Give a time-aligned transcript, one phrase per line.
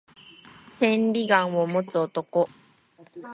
[0.67, 2.49] 千里眼を持つ男